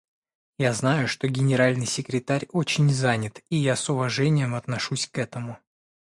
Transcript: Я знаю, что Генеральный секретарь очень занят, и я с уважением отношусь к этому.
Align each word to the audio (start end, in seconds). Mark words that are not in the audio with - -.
Я 0.57 0.73
знаю, 0.73 1.07
что 1.07 1.27
Генеральный 1.27 1.85
секретарь 1.85 2.47
очень 2.53 2.89
занят, 2.89 3.43
и 3.51 3.57
я 3.57 3.75
с 3.75 3.87
уважением 3.87 4.55
отношусь 4.55 5.07
к 5.07 5.19
этому. 5.19 5.59